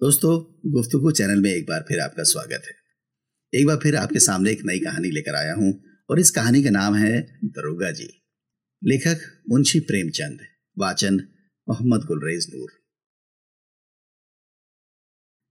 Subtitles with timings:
[0.00, 0.34] दोस्तों,
[0.72, 2.72] गुफ्तगु चैनल में एक बार फिर आपका स्वागत है।
[3.52, 5.72] एक बार फिर आपके सामने एक नई कहानी लेकर आया हूँ,
[6.10, 8.08] और इस कहानी का नाम है दरोगा जी।
[8.82, 10.38] लेखक मुंशी प्रेमचंद,
[10.76, 11.20] वाचन
[11.68, 12.70] मोहम्मद गुलरेज नूर।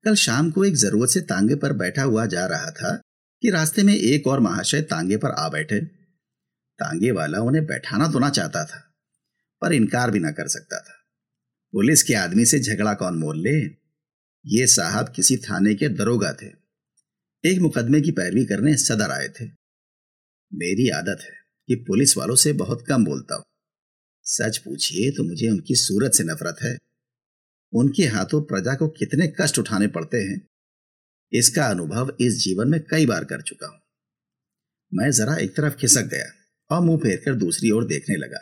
[0.06, 2.96] कल शाम को एक ज़रूरत से तांगे पर बैठा हुआ जा रहा था
[3.44, 8.20] कि रास्ते में एक और महाशय तांगे पर आ बैठे। तांगे वाला उन्हें बैठाना तो
[8.20, 8.80] ना चाहता था,
[9.62, 10.98] पर इनकार भी ना कर सकता था।
[11.74, 13.79] पुलिस के आदमी से झगड़ा कौन मोल ले?
[14.46, 16.48] ये साहब किसी थाने के दरोगा थे।
[17.46, 19.46] एक मुकदमे की पैरवी करने सदर आए थे।
[20.54, 21.36] मेरी आदत है
[21.68, 23.44] कि पुलिस वालों से बहुत कम बोलता हूँ।
[24.24, 26.78] सच पूछिए तो मुझे उनकी सूरत से नफरत है।
[27.74, 30.48] उनके हाथों प्रजा को कितने कष्ट उठाने पड़ते हैं।
[31.34, 33.80] इसका अनुभव इस जीवन में कई बार कर चुका हूँ।
[34.94, 38.40] मैं जरा एक तरफ़ खिसक गया और मुँह फेर कर दूसरी ओर देखने लगा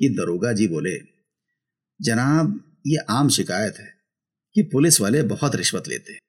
[0.00, 0.98] कि दरोगा जी बोले,
[2.02, 3.91] जनाब, ये आम शिकायत है।
[4.56, 6.20] कि पुलिस वाले बहुत रिश्वत लेते हैं।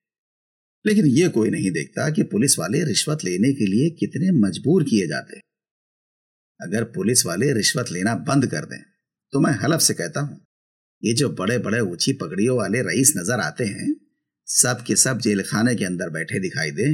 [0.85, 5.07] लेकिन यह कोई नहीं देखता कि पुलिस वाले रिश्वत लेने के लिए कितने मजबूर किए
[5.07, 5.41] जाते हैं।
[6.59, 8.81] अगर पुलिस वाले रिश्वत लेना बंद कर दें
[9.33, 10.39] तो मैं हलफ से कहता हूँ,
[11.03, 13.95] ये जो बड़े बड़े ऊँची पगड़ियों वाले रईस नज़र आते हैं,
[14.47, 16.93] सब के सब जेल खाने के अंदर बैठे दिखाई दे।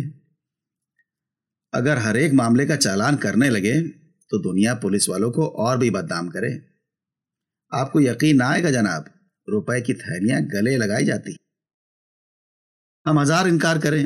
[1.74, 3.80] अगर हर एक मामले का चालान करने लगे
[4.32, 6.50] तो दुनिया पुलिस वालों को और भी बदनाम करे।
[7.72, 9.10] आपको यकीन ना आएगा जनाब
[9.50, 11.36] रुपए की थैलियाँ गले लगाई जाती।
[13.06, 14.06] हम हज़ार इनकार करें,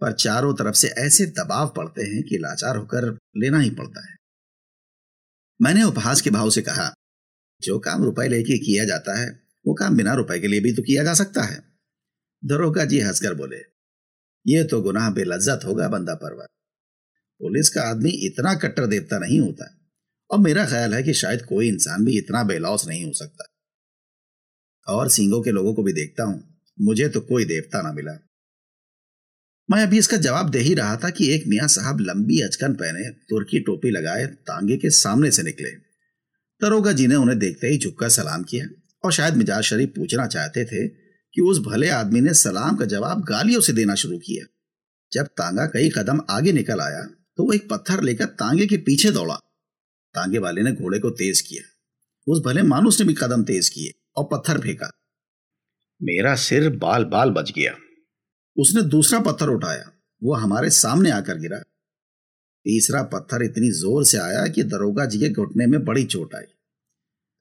[0.00, 4.16] पर चारों तरफ़ से ऐसे दबाव पड़ते हैं कि लाचार होकर लेना ही पड़ता है।
[5.60, 6.92] मैंने उपहास के भाव से कहा,
[7.62, 9.28] जो काम रुपए लेके किया जाता है,
[9.64, 11.62] वो काम बिना रुपए के लिए भी तो किया जा सकता है।
[12.42, 13.56] दरोगा जी हंसकर बोले,
[14.46, 16.46] ये तो गुनाह बेलज्जत होगा बंदा परवर।
[17.40, 19.66] पुलिस का आदमी इतना कट्टर देवता नहीं होता,
[20.30, 23.44] और मेरा ख्याल है कि शायद कोई इंसान भी इतना बेलौस नहीं हो सकता।
[24.88, 26.42] और सिंगों के लोगों को भी देखता हूँ।
[26.78, 28.12] मुझे तो कोई देवता ना मिला।
[29.68, 33.10] मैं अभी इसका जवाब दे ही रहा था कि एक मियाँ साहब लंबी अचकन पहने,
[33.10, 35.70] तुर्की टोपी लगाए, तांगे के सामने से निकले।
[36.60, 38.66] दरोगा जी ने उन्हें देखते ही झुककर सलाम किया
[39.04, 43.24] और शायद मिजाज शरीफ पूछना चाहते थे कि उस भले आदमी ने सलाम का जवाब
[43.24, 44.46] गालियों से देना शुरू किया।
[45.12, 47.02] जब तांगा कई कदम आगे निकल आया
[47.36, 49.34] तो वो एक पत्थर लेकर तांगे के पीछे दौड़ा।
[50.14, 51.62] तांगे वाले ने घोड़े को तेज किया।
[52.26, 54.90] उस भले मानुस ने भी कदम तेज किए। और पत्थर फेंका।
[56.02, 57.74] मेरा सिर बाल बाल बच गया।
[58.56, 59.90] उसने दूसरा पत्थर उठाया।
[60.24, 61.58] वो हमारे सामने आकर गिरा।
[62.66, 66.42] तीसरा पत्थर इतनी ज़ोर से आया कि दरोगा जी के घुटने में बड़ी चोट आई।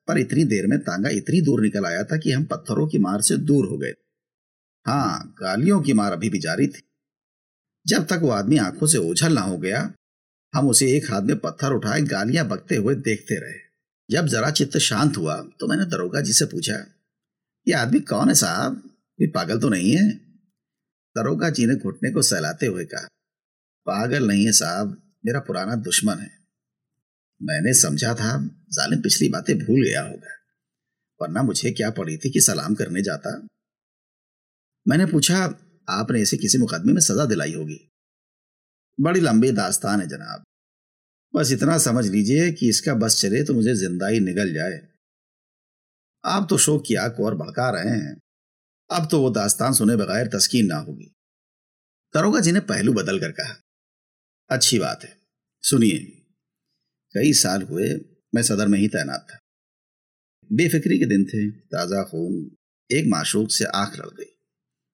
[0.08, 3.22] पर इतनी देर में तांगा इतनी दूर निकल आया था कि हम पत्थरों की मार
[3.22, 3.94] से दूर हो गए।
[4.86, 6.82] हाँ गालियों की मार अभी भी जारी थी।
[7.88, 9.94] जब तक वो आदमी आँखों से ओझल ना हो गया,
[10.54, 13.67] हम उसे एक हाथ में पत्थर उठाए गालियाँ बकते हुए देखते रहे।
[14.10, 16.76] जब जरा चित्त शांत हुआ तो मैंने दरोगा जी से पूछा,
[17.68, 18.76] ये आदमी कौन है साहब?
[19.20, 20.10] कोई पागल तो नहीं है?
[21.16, 23.08] दरोगा जी ने घुटने को सहलाते हुए कहा,
[23.88, 26.32] पागल नहीं है साहब, मेरा पुराना दुश्मन है।
[27.42, 28.38] मैंने समझा था,
[28.72, 30.34] जालिम पिछली बातें भूल गया होगा,
[31.20, 33.38] वरना मुझे क्या पड़ी थी कि सलाम करने जाता?
[34.86, 35.38] मैंने पूछा,
[35.90, 37.80] आपने इसे किसी मुकदमे में सजा दिलाई होगी?
[39.00, 40.44] बड़ी लंबी दास्तान है जनाब।
[41.34, 44.80] बस इतना समझ लीजिए कि इसका बस चले तो मुझे ज़िंदा ही निकल जाए।
[46.24, 48.16] आप तो शोक की आग को और भड़का रहे हैं।
[48.90, 51.14] अब तो वो दास्तान सुने बगैर तस्कीन ना होगी।
[52.14, 53.56] दरोगा जी ने पहलू बदल कर कहा,
[54.50, 55.16] अच्छी बात है।
[55.64, 55.98] सुनिए,
[57.16, 57.90] कई साल हुए,
[58.34, 59.38] मैं सदर में ही तैनात था।
[60.50, 62.50] बेफिक्री के दिन थे, ताज़ा खून,
[62.90, 64.34] एक माशूक से आँख लड़ गई।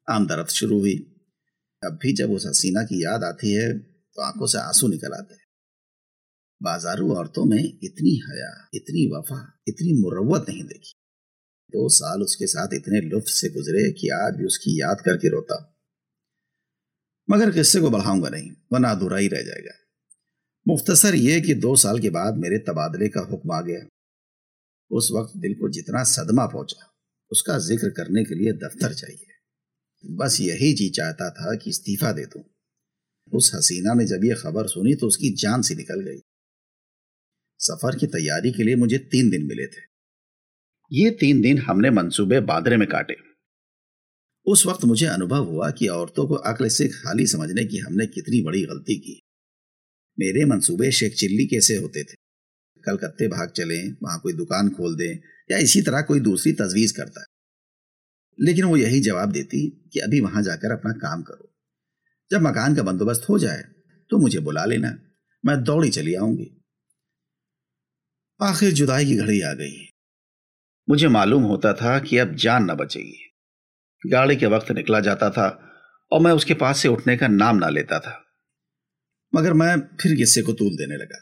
[0.08, 0.96] आम दर्द शुरू हुई।
[1.84, 5.36] अब भी जब उस हसीना की याद आती है तो आँखों से आँसू निकल आते
[6.64, 10.94] बाजारू औरतों में इतनी हया, इतनी वफा, इतनी मुरवत नहीं देखी।
[11.70, 15.70] दो साल उसके साथ इतने लुफ्त से गुजरे कि आज भी उसकी याद करके रोता
[17.30, 19.74] मगर किस्से को बढ़ाऊँगा नहीं, वरना अधूरा ही रह जाएगा।
[20.68, 23.88] मुख्तसर यह कि दो साल के बाद मेरे तबादले का हुक्म आ गया।
[24.92, 26.94] उस वक्त दिल को जितना सदमा पहुँचा,
[27.32, 29.28] उसका ज़िक्र करने के लिए दफ्तर चाहिए।
[30.16, 32.44] बस यही जी चाहता था कि इस्तीफा दे दूँ।
[33.34, 36.20] उस हसीना ने जब यह खबर सुनी तो उसकी जान से निकल गई।
[37.64, 39.82] सफ़र की तैयारी के लिए मुझे तीन दिन मिले थे।
[40.92, 43.16] ये तीन दिन हमने मंसूबे बादरे में काटे।
[44.46, 48.42] उस वक्त मुझे अनुभव हुआ कि औरतों को अक्ल से खाली समझने की हमने कितनी
[48.42, 49.22] बड़ी गलती की।
[50.20, 52.14] मेरे मंसूबे शेख चिल्ली कैसे होते थे।
[52.86, 55.20] कलकत्ते भाग चले, वहाँ कोई दुकान खोल दें,
[55.52, 57.26] या इसी तरह कोई दूसरी तजवीज करता है।
[58.46, 61.54] लेकिन वो यही जवाब देती कि अभी वहाँ जाकर अपना काम करो।
[62.32, 63.64] जब मकान का बंदोबस्त हो जाए
[64.10, 64.98] तो मुझे बुला लेना।
[65.46, 66.63] मैं दौड़ी चली आऊँगी।
[68.42, 69.90] आखिर जुदाई की घड़ी आ गई।
[70.90, 73.34] मुझे मालूम होता था कि अब जान न बचेगी।
[74.06, 75.72] गाड़ी के वक्त निकला जाता था
[76.12, 78.26] और मैं उसके पास से उठने का नाम ना लेता था।
[79.36, 81.18] मगर मैं फिर किस्से को तूल देने लगा।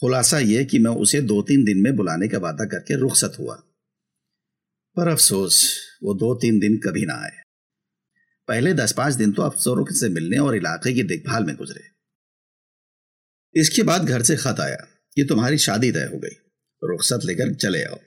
[0.00, 3.54] खुलासा यह कि मैं उसे दो तीन दिन में बुलाने का वादा करके रुखसत हुआ।
[4.96, 7.40] पर अफसोस, वो दो तीन दिन कभी ना आए।
[8.48, 11.90] पहले दस पाँच दिन तो अफसरों से मिलने और इलाके की देखभाल में गुजरे।
[13.60, 16.36] इसके बाद घर से खत आया। कि तुम्हारी शादी तय हो गई।
[16.84, 17.98] रुखसत लेकर चले आओ।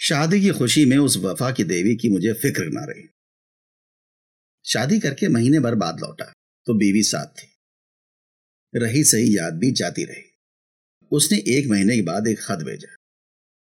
[0.00, 3.08] शादी की खुशी में उस वफा की देवी की मुझे फ़िक्र ना रही।
[4.64, 6.32] शादी करके महीने भर बाद लौटा
[6.66, 7.48] तो बीवी साथ थी।
[8.74, 10.22] रही सही याद भी जाती रही।
[11.12, 12.94] उसने एक महीने के बाद एक खत भेजा,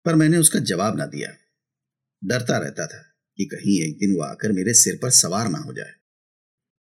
[0.04, 1.30] पर मैंने उसका जवाब ना दिया।
[2.24, 3.02] डरता रहता था
[3.38, 5.92] कि कहीं एक दिन वो आकर मेरे सिर पर सवार ना हो जाए।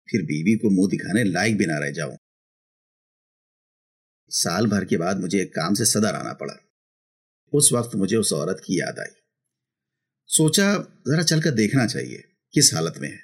[0.08, 2.16] फिर बीवी को मुँह दिखाने लायक भी ना रह जाऊँ।
[4.30, 6.54] साल भर के बाद मुझे एक काम से सदर आना पड़ा।
[7.52, 9.14] उस वक्त मुझे उस औरत की याद आई।
[10.26, 10.75] सोचा,
[11.08, 13.19] जरा चलकर देखना चाहिए, किस हालत में है।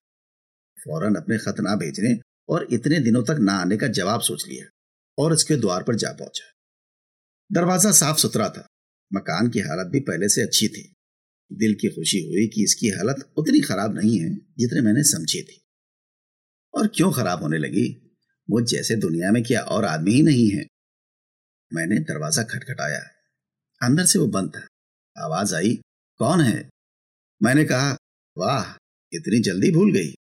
[0.79, 4.67] फ़ौरन अपने खत ना भेजने और इतने दिनों तक ना आने का जवाब सोच लिया
[5.19, 6.51] और इसके द्वार पर जा पहुँचा।
[7.53, 8.67] दरवाज़ा साफ़ सुथरा था।
[9.15, 10.95] मकान की हालत भी पहले से अच्छी थी।
[11.53, 15.61] दिल की खुशी हुई कि इसकी हालत उतनी खराब नहीं है जितने मैंने समझी थी।
[16.75, 18.17] और क्यों खराब होने लगी?
[18.51, 20.67] वो जैसे दुनिया में क्या और आदमी ही नहीं है।
[21.75, 23.01] मैंने दरवाज़ा खटखटाया।
[23.83, 24.67] अंदर से वो बंद था।
[25.25, 25.81] आवाज़ आई,
[26.19, 26.71] कौन है?
[27.43, 27.97] मैंने कहा,
[28.39, 28.75] वाह,
[29.13, 30.15] इतनी जल्दी भूल गई।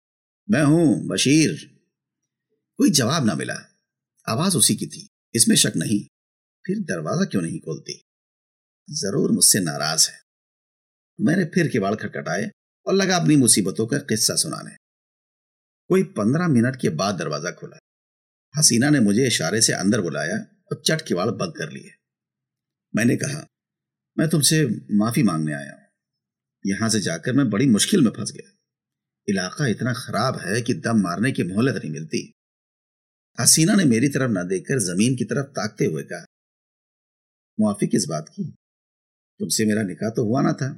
[0.51, 1.81] मैं हूँ बशीर।
[2.79, 3.77] कोई जवाब ना मिला।
[4.29, 6.05] आवाज़ उसी की थी, इसमें शक नहीं।
[6.67, 8.03] फिर दरवाज़ा क्यों नहीं खोलती?
[8.91, 10.21] ज़रूर मुझसे नाराज़ है।
[11.21, 12.51] मैंने फिर किवाड़ खटखटाए
[12.87, 14.77] और लगा अपनी मुसीबतों का किस्सा सुनाने।
[15.89, 17.79] कोई पंद्रह मिनट के बाद दरवाज़ा खुला।
[18.59, 21.91] हसीना ने मुझे इशारे से अंदर बुलाया और चट किवाड़ बंद कर लिए।
[22.97, 23.47] मैंने कहा,
[24.19, 25.83] मैं तुमसे माफ़ी मांगने आया हूँ।
[26.67, 28.51] यहाँ से जाकर मैं बड़ी मुश्किल में फंस गया।
[29.29, 32.33] इलाका इतना खराब है कि दम मारने की मोहलत नहीं मिलती।
[33.41, 36.25] हसीना ने मेरी तरफ़ न देखकर ज़मीन की तरफ़ ताकते हुए कहा,
[37.61, 38.45] मुआफी किस बात की?
[39.41, 40.69] तुमसे मेरा निकाह तो हुआ ना था।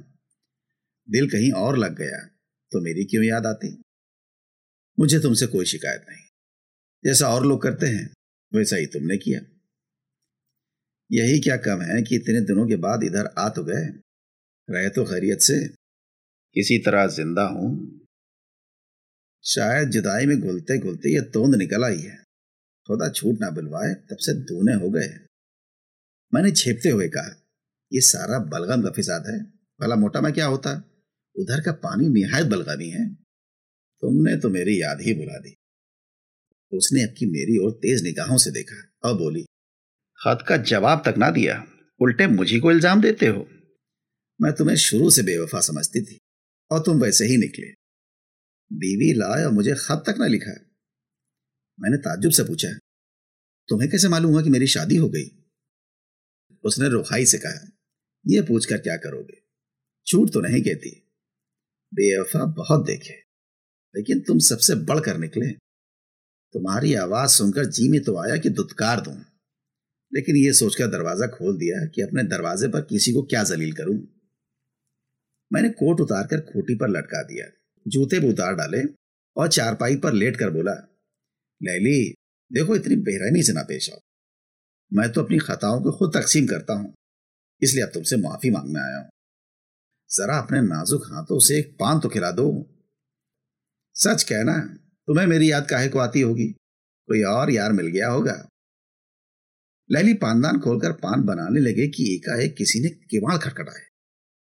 [1.09, 2.25] दिल कहीं और लग गया
[2.71, 3.83] तो मेरी क्यों याद आती?
[4.99, 6.23] मुझे तुमसे कोई शिकायत नहीं।
[7.03, 8.13] जैसा और लोग करते हैं,
[8.53, 9.56] वैसा ही तुमने किया।
[11.11, 13.85] यही क्या कम है कि इतने दिनों के बाद इधर आ तो गए?
[14.69, 15.67] रहे तो खैरियत से।
[16.55, 17.69] किसी तरह ज़िंदा हूँ।
[19.45, 22.15] शायद जुदाई में घुलते घुलते ये तोंद निकल आई है।
[22.89, 25.07] खुदा छूट ना बुलवाए तब से दूने हो गए
[26.33, 27.43] मैंने छेपते हुए कहा
[27.91, 29.39] ये सारा बलगम का फिसाद है।
[29.79, 30.71] भला मोटा में क्या होता?
[31.35, 33.13] उधर का पानी निहायत बलगमी है।
[34.03, 35.55] तुमने तो मेरी याद ही बुला दी।
[36.71, 39.45] उसने अब की मेरी ओर तेज निगाहों से देखा। और बोली
[40.19, 41.55] खत का जवाब तक ना दिया।
[41.99, 43.47] उल्टे मुझी को इल्ज़ाम देते हो।
[44.39, 46.17] मैं तुम्हें शुरू से बेवफा समझती थी
[46.71, 47.67] और तुम वैसे ही निकले।
[48.71, 50.53] बीवी लाए और मुझे खत तक ना लिखा।
[51.79, 52.69] मैंने ताजुब से पूछा,
[53.69, 55.29] तुम्हें कैसे मालूम हुआ कि मेरी शादी हो गई?
[56.63, 57.67] उसने रुखाई से कहा
[58.25, 59.41] यह पूछकर क्या करोगे?
[60.07, 60.89] छूट तो नहीं कहती।
[61.93, 63.13] बेवफा बहुत देखे,
[63.95, 65.51] लेकिन तुम सबसे बढ़कर निकले।
[66.55, 69.15] तुम्हारी आवाज़ सुनकर जी में तो आया कि दुत्कार दूँ।
[70.11, 73.97] लेकिन यह सोचकर दरवाज़ा खोल दिया कि अपने दरवाजे पर किसी को क्या जलील करूँ।
[75.51, 77.45] मैंने कोट उतारकर खूटी पर लटका दिया,
[77.85, 78.83] जूते भी उतार डाले
[79.35, 80.73] और चारपाई पर लेट कर बोला,
[81.61, 82.13] लैली,
[82.51, 83.99] देखो इतनी बेरहमी से ना पेश आओ।
[84.91, 86.93] मैं तो अपनी खताओं को खुद तकसीम करता हूँ,
[87.61, 89.09] इसलिए अब तुमसे माफ़ी मांगने आया हूँ।
[90.09, 92.47] जरा अपने नाजुक हाथों से एक पान तो खिला दो।
[93.95, 94.57] सच कहना,
[95.07, 96.47] तुम्हें मेरी याद काहे को आती होगी?
[96.47, 98.33] कोई और यार मिल गया होगा।
[99.89, 103.81] लैली पानदान खोलकर पान बनाने लगे कि एकाएक किसी ने किवाड़ खटखटाए।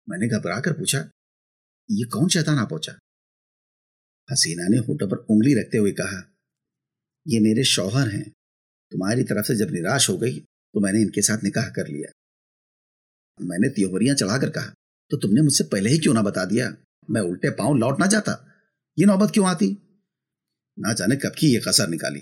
[0.08, 1.00] मैंने घबरा कर पूछा,
[1.90, 2.94] ये कौन शैतान आ पहुँचा?
[4.30, 6.22] हसीना ने होठों पर उंगली रखते हुए कहा,
[7.26, 8.30] ये मेरे शौहर हैं।
[8.92, 12.12] तुम्हारी तरफ़ से जब निराश हो गई तो मैंने इनके साथ निकाह कर लिया।
[13.40, 14.74] मैंने त्योहरियाँ चढ़ाकर कहा
[15.12, 16.74] तो तुमने मुझसे पहले ही क्यों ना बता दिया?
[17.10, 18.34] मैं उल्टे पाँव लौट ना जाता।
[18.98, 19.70] ये नौबत क्यों आती?
[20.78, 22.22] ना जाने कब की ये कसर निकाली।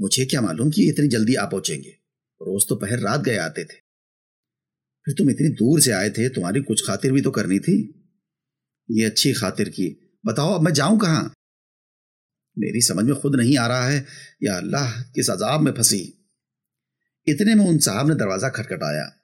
[0.00, 1.90] मुझे क्या मालूम कि इतनी जल्दी आ पहुँचेंगे?
[2.42, 3.84] रोज तो पहर रात गए आते थे।
[5.04, 8.04] फिर तुम इतनी दूर से आए थे, तुम्हारी कुछ खातिर भी तो करनी थी।
[8.90, 11.34] ये अच्छी खातिर की। बताओ, अब मैं जाऊँ कहाँ?
[12.58, 14.06] मेरी समझ में खुद नहीं आ रहा है।
[14.42, 16.30] या अल्लाह, किस अजाब में फंसी?
[17.26, 19.20] इतने में उन साहब ने दरवाज़ा खटखटाया।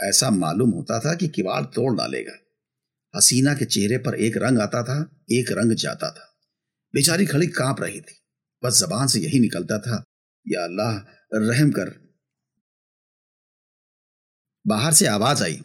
[0.00, 2.32] ऐसा मालूम होता था कि किवाड़ तोड़ डालेगा।
[3.16, 6.36] हसीना के चेहरे पर एक रंग आता था, एक रंग जाता था।
[6.94, 8.23] बेचारी खड़ी काँप रही थी।
[8.64, 10.04] बस जबान से यही निकलता था,
[10.48, 10.98] या अल्लाह,
[11.34, 12.14] रहम कर।
[14.66, 15.62] बाहर से आवाज़ आई,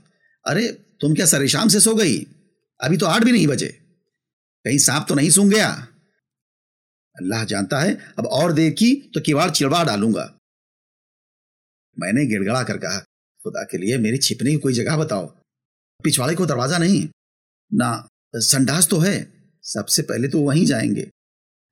[0.47, 0.67] अरे,
[1.01, 2.19] तुम क्या सरेशाम से सो गई?
[2.81, 3.67] अभी तो आठ भी नहीं बजे।
[4.65, 5.87] कहीं सांप तो नहीं सूंघ गया?
[7.15, 10.37] अल्लाह जानता है, अब और देर की तो किवाड़ चिड़वा डालूँगा।
[11.99, 12.99] मैंने गिड़गड़ा कर कहा,
[13.43, 15.25] खुदा के लिए मेरी छिपने की कोई जगह बताओ।
[16.03, 17.09] पिछवाड़े को दरवाज़ा नहीं?
[17.73, 21.11] ना, संडास तो है। सबसे पहले तो वहीं जाएँगे।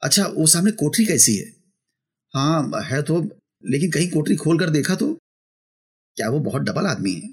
[0.04, 1.46] अच्छा वो सामने कोठरी कैसी है?
[2.34, 3.20] हाँ है तो
[3.64, 5.14] लेकिन कहीं कोठरी खोल कर देखा तो?
[6.18, 7.30] क्या वो बहुत डबल आदमी है?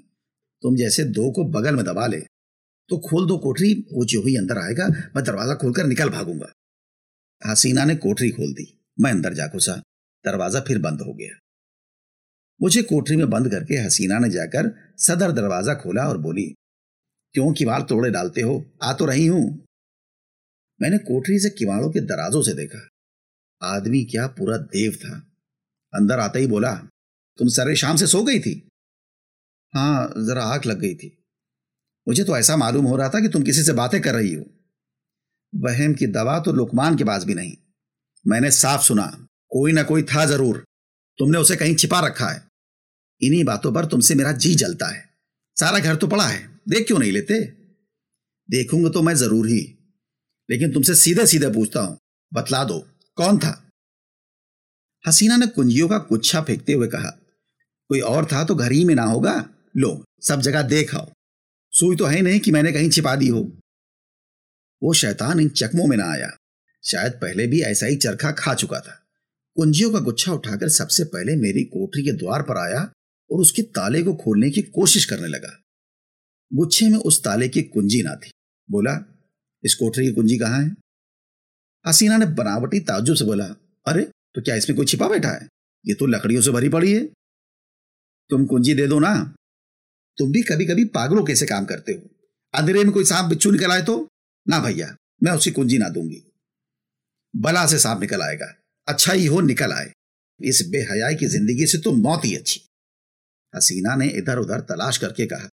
[0.63, 2.19] तुम जैसे दो को बगल में दबा ले
[2.89, 6.51] तो खोल दो कोठरी वो जो ही अंदर आएगा, मैं दरवाज़ा खोलकर निकल भागूँगा।
[7.41, 8.65] हसीना ने कोठरी खोल दी।
[8.97, 9.75] मैं अंदर जा घुसा।
[10.25, 11.37] दरवाज़ा फिर बंद हो गया।
[12.59, 16.45] मुझे कोठरी में बंद करके हसीना ने जाकर सदर दरवाज़ा खोला और बोली,
[17.35, 18.63] क्यों किवाड़ तोड़े डालते हो?
[18.83, 19.43] आ तो रही हूँ।
[20.81, 22.87] मैंने कोठरी से किवाड़ों के दराजों से देखा।
[23.61, 25.31] आदमी क्या पूरा देव था।
[25.93, 26.73] अंदर आते ही बोला,
[27.39, 28.67] तुम सरे शाम से सो गई थी?
[29.73, 31.23] हाँ जरा आग लग गई थी।
[32.07, 34.45] मुझे तो ऐसा मालूम हो रहा था कि तुम किसी से बातें कर रही हो।
[35.53, 37.55] वहम की दवा तो लुकमान के पास भी नहीं।
[38.27, 40.63] मैंने साफ़ सुना, कोई ना कोई था ज़रूर।
[41.19, 42.47] तुमने उसे कहीं छिपा रखा है।
[43.21, 45.09] इन्हीं बातों पर तुमसे मेरा जी जलता है।
[45.57, 47.39] सारा घर तो पड़ा है, देख क्यों नहीं लेते?
[48.49, 49.74] देखूँगा तो मैं ज़रूर ही।
[50.49, 51.97] लेकिन तुमसे सीधे सीधे पूछता हूँ।
[52.33, 52.79] बतला दो,
[53.17, 53.69] कौन था?
[55.07, 57.09] हसीना ने कुंजियों का गुच्छा फेंकते हुए कहा,
[57.89, 59.49] कोई और था तो घर ही में ना होगा?
[59.77, 61.11] लो, सब जगह देख आओ।
[61.71, 63.41] सुई तो है नहीं कि मैंने कहीं छिपा दी हो।
[64.83, 66.29] वो शैतान इन चकमों में ना आया।
[66.83, 69.01] शायद पहले भी ऐसा ही चरखा खा चुका था।
[69.55, 72.81] कुंजियों का गुच्छा उठाकर सबसे पहले मेरी कोठरी के द्वार पर आया
[73.31, 75.51] और उसके ताले को खोलने की कोशिश करने लगा।
[76.53, 78.31] गुच्छे में उस ताले की कुंजी ना थी।
[78.71, 78.93] बोला
[79.65, 80.69] इस कोठरी की कुंजी कहाँ है?
[81.85, 83.45] हसीना ने बनावटी ताजुब से बोला,
[83.85, 84.03] अरे
[84.35, 85.47] तो क्या इसमें कोई छिपा बैठा है?
[85.85, 87.03] ये तो लकड़ियों से भरी पड़ी है।
[88.29, 89.13] तुम कुंजी दे दो ना।
[90.17, 92.01] तुम भी कभी कभी पागलों कैसे काम करते हो?
[92.53, 94.07] अंधेरे में कोई सांप बिच्छू निकल आए तो?
[94.47, 96.21] ना भैया, मैं उसी कुंजी ना दूँगी।
[97.33, 98.53] बला से सांप निकल आएगा।
[98.87, 99.91] अच्छा ही हो निकल आए।
[100.39, 102.61] इस बेहयाई की ज़िंदगी से तो मौत ही अच्छी।
[103.53, 105.49] हसीना ने इधर उधर तलाश करके कहा,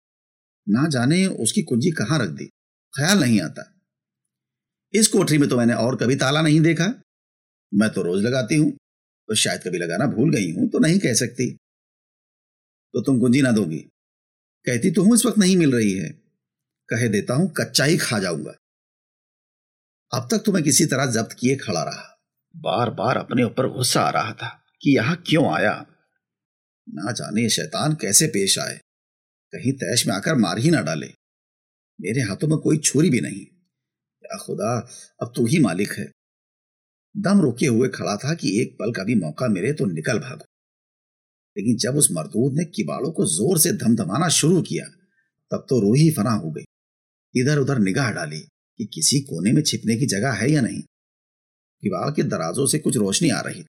[0.68, 2.46] ना जाने उसकी कुंजी कहाँ रख दी।
[2.94, 3.64] ख्याल नहीं आता।
[4.94, 6.94] इस कोठरी में तो मैंने और कभी ताला नहीं देखा।
[7.74, 8.72] मैं तो रोज लगाती हूँ।
[9.28, 11.58] तो शायद कभी लगाना भूल गई हूँ तो नहीं कह सकती।
[12.94, 13.80] तो तुम कुंजी ना दोगी।
[14.66, 16.10] कहती तो हूँ इस वक्त नहीं मिल रही है।
[16.90, 18.52] कह देता हूँ कच्चा ही खा जाऊँगा।
[20.14, 22.18] अब तक तो मैं किसी तरह जब्त किए खड़ा रहा।
[22.56, 25.86] बार बार अपने ऊपर गुस्सा आ रहा था कि यहाँ क्यों आया।
[26.90, 28.76] ना जाने शैतान कैसे पेश आए।
[29.54, 31.08] कहीं तैश में आकर मार ही ना डाले।
[32.02, 33.59] मेरे हाथों में कोई छुरी भी नहीं।
[34.32, 34.88] या खुदा,
[35.22, 36.12] अब तू ही मालिक है।
[37.18, 40.46] दम रोके हुए खड़ा था कि एक पल का भी मौका मिले तो निकल भागो।
[41.58, 44.86] लेकिन जब उस मरदूद ने किबाड़ों को ज़ोर से धमधमाना शुरू किया,
[45.52, 46.64] तब तो रूही फना हो गई।
[47.36, 50.82] इधर उधर निगाह डाली कि किसी कोने में छिपने की जगह है या नहीं।
[51.84, 53.66] किबाड़ के दराजों से कुछ रोशनी आ रही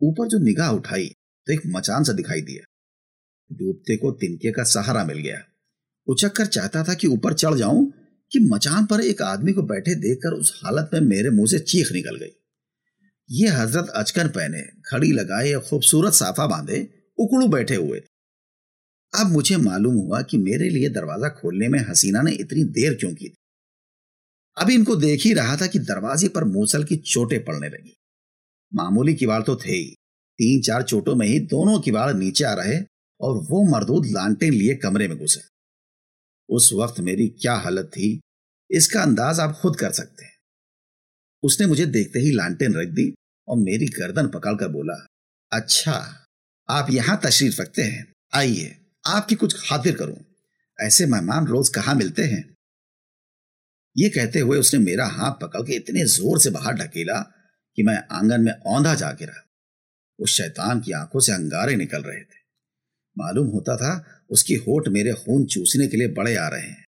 [0.00, 1.06] ऊपर जो निगाह उठाई
[1.46, 2.64] तो एक मचान सा दिखाई दिया।
[3.50, 5.38] डूबते को तिनके का सहारा मिल गया।
[6.08, 7.92] उचक कर चाहता था कि ऊपर चढ़ जाऊँ
[8.32, 11.92] कि मचान पर एक आदमी को बैठे देखकर उस हालत में मेरे मुँह से चीख
[11.92, 12.30] निकल गई।
[13.30, 18.02] ये हज़रत अचकन पहने, खड़ी लगाए खूबसूरत साफा बांधे, उकड़ू बैठे हुए।
[19.20, 23.14] अब मुझे मालूम हुआ कि मेरे लिए दरवाज़ा खोलने में हसीना ने इतनी देर क्यों
[23.14, 23.36] की थी।
[24.58, 27.96] अभी इनको देख ही रहा था कि दरवाजे पर मूसल की चोटें पड़ने लगी।
[28.74, 29.94] मामूली किवाड़ तो थे ही।
[30.38, 32.78] तीन चार चोटों में ही दोनों किवाड़ नीचे आ रहे
[33.20, 35.40] और वो मरदूद लांटेन लिए कमरे में घुसे।
[36.48, 38.20] उस वक्त मेरी क्या हालत थी,
[38.70, 40.32] इसका अंदाज आप खुद कर सकते हैं।
[41.42, 43.12] उसने मुझे देखते ही लांटेन रख दी
[43.48, 44.94] और मेरी गर्दन पकड़कर बोला
[45.52, 45.94] अच्छा
[46.68, 50.16] आप यहाँ तशरीफ़ रखते हैं। आइए, आपकी कुछ खातिर करूँ।
[50.78, 52.44] ऐसे मेहमान रोज कहाँ मिलते हैं?
[53.96, 57.20] ये कहते हुए उसने मेरा हाथ पकड़ के इतने ज़ोर से बाहर ढकेला
[57.78, 59.42] कि मैं आँगन में औंधा जा गिरा।
[60.18, 62.41] उस शैतान की आँखों से अंगारे निकल रहे थे।
[63.16, 63.92] मालूम होता था
[64.30, 66.84] उसकी होठ मेरे खून चूसने के लिए बड़े आ रहे हैं।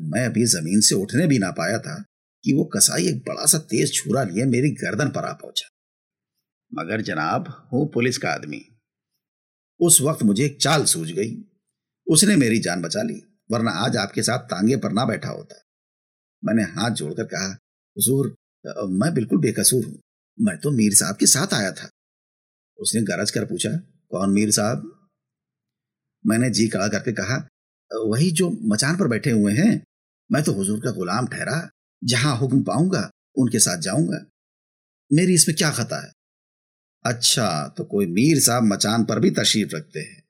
[0.00, 2.02] मैं अभी ज़मीन से उठने भी ना पाया था
[2.44, 5.68] कि वो कसाई एक बड़ा सा तेज छुरा लिए मेरी गर्दन पर आ पहुँचा।
[6.72, 8.60] मगर जनाब, हूँ पुलिस का आदमी।
[9.80, 11.34] उस वक्त मुझे एक चाल सूझ गई।
[12.06, 15.62] उसने मेरी जान बचा ली, वरना आज आपके साथ तांगे पर ना बैठा होता।
[16.42, 17.48] मैंने हाथ जोड़कर कहा,
[17.96, 18.34] हुजूर
[18.90, 19.98] मैं बिल्कुल बेकसूर हूँ।
[20.38, 21.88] मैं तो मीर साहब के साथ आया था।
[22.78, 23.70] उसने गरज कर पूछा,
[24.10, 24.94] कौन मीर साहब?
[26.28, 27.48] मैंने जी कड़ा करके कहा,
[27.92, 29.84] वही जो मचान पर बैठे हुए हैं,
[30.32, 31.70] मैं तो हुजूर का गुलाम ठहरा,
[32.04, 34.24] जहाँ हुक्म पाऊँगा, उनके साथ जाऊँगा।
[35.12, 36.12] मेरी इसमें क्या खता है?
[37.04, 40.22] अच्छा तो कोई मीर साहब मचान पर भी तशरीफ़ रखते हैं।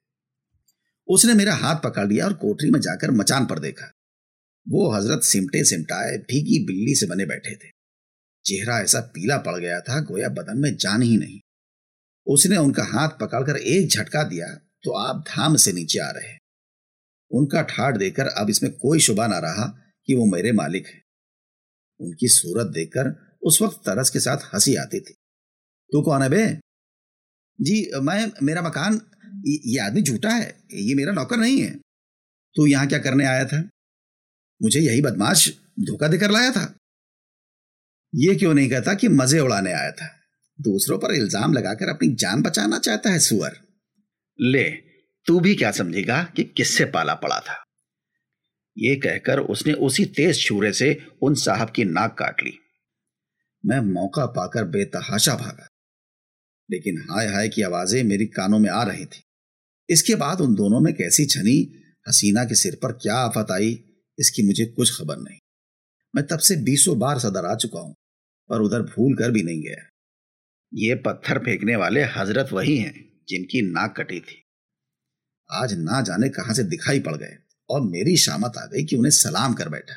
[1.07, 3.91] उसने मेरा हाथ पकड़ लिया और कोठरी में जाकर मचान पर देखा।
[4.69, 7.71] वो हज़रत सिमटे सिमटाए, भीगी बिल्ली से बने बैठे थे।
[8.45, 11.39] चेहरा ऐसा पीला पड़ गया था, गोया बदन में जान ही नहीं।
[12.27, 14.47] उसने उनका हाथ पकड़कर एक झटका दिया
[14.83, 16.37] तो आप धाम से नीचे आ रहे
[17.31, 19.65] उनका ठाट देकर अब इसमें कोई शुभा ना रहा
[20.07, 21.01] कि वो मेरे मालिक हैं।
[21.99, 25.13] उनकी सूरत देखकर उस वक्त तरस के साथ हँसी आती थी।
[25.91, 26.45] तू कौन है बे?
[27.61, 29.01] जी, मैं, मेरा मकान
[29.47, 31.71] ये आदमी झूठा है, ये मेरा नौकर नहीं है।
[32.55, 33.69] तू यहाँ क्या करने आया था?
[34.61, 36.75] मुझे यही बदमाश धोखा देकर लाया था।
[38.15, 40.07] ये क्यों नहीं कहता कि मज़े उड़ाने आया था?
[40.61, 43.68] दूसरों पर इल्ज़ाम लगाकर अपनी जान बचाना चाहता है सुअर।
[44.41, 44.71] ले,
[45.25, 47.63] तू भी क्या समझेगा कि किससे पाला पड़ा था?
[48.77, 52.53] ये कहकर उसने उसी तेज छूरे से उन साहब की नाक काट ली।
[53.65, 55.67] मैं मौका पाकर बेतहाशा भागा।
[56.71, 59.23] लेकिन हाय हाय की आवाज़ें मेरी कानों में आ रही थी।
[59.89, 63.83] इसके बाद उन दोनों में कैसी छनी, हसीना के सिर पर क्या आफत आई,
[64.19, 65.39] इसकी मुझे कुछ खबर नहीं।
[66.15, 67.95] मैं तब से बीसों बार सदर आ चुका हूँ,
[68.49, 69.89] पर उधर भूल कर भी नहीं गया।
[70.73, 74.43] ये पत्थर फेंकने वाले हज़रत वही हैं। जिनकी नाक कटी थी।
[75.49, 77.37] आज ना जाने कहाँ से दिखाई पड़ गए
[77.69, 79.95] और मेरी शामत आ गई कि उन्हें सलाम कर बैठा।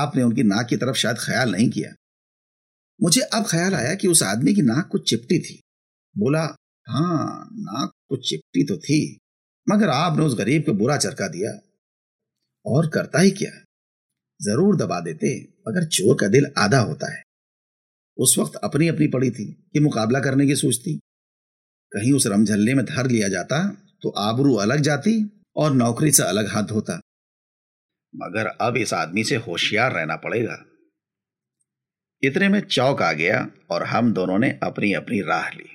[0.00, 1.94] आपने उनकी नाक की तरफ़ शायद ख्याल नहीं किया।
[3.02, 5.60] मुझे अब ख्याल आया कि उस आदमी की नाक कुछ चिपटी थी।
[6.18, 6.42] बोला
[6.86, 9.18] हाँ नाक कुछ चिपटी तो थी,
[9.68, 11.50] मगर आपने उस गरीब को बुरा चरका दिया।
[12.66, 13.50] और करता ही क्या?
[14.40, 17.22] ज़रूर दबा देते, मगर चोर का दिल आधा होता है।
[18.18, 21.00] उस वक्त अपनी अपनी पड़ी थी कि मुकाबला करने की सोचती।
[21.92, 23.68] कहीं उस रमझल्ले में धर लिया जाता
[24.02, 27.00] तो आबरू अलग जाती और नौकरी से अलग हाथ धोता।
[28.14, 30.64] मगर अब इस आदमी से होशियार रहना पड़ेगा।
[32.22, 35.68] इतने में चौक आ गया और हम दोनों ने अपनी अपनी राह ली।